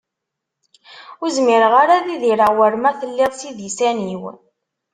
Ur 1.21 1.29
zmireɣ 1.35 1.73
ara 1.81 1.93
ad 1.97 2.07
idireɣ 2.15 2.51
war 2.57 2.73
ma 2.81 2.91
telliḍ 2.99 3.31
s 3.39 3.41
idisan-iw. 3.49 4.23